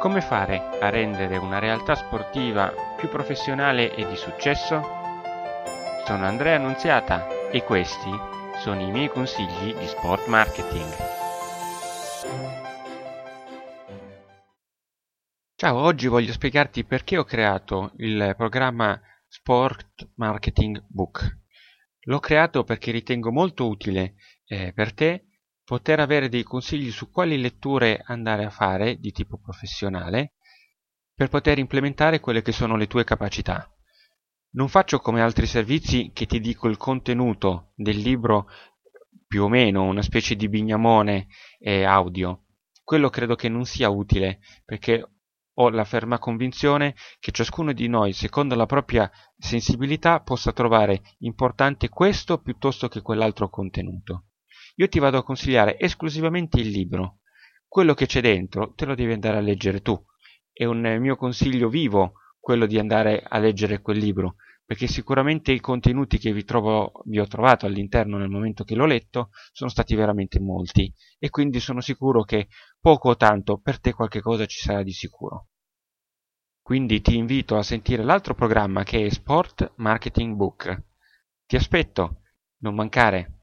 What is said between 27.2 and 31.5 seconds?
letture andare a fare di tipo professionale per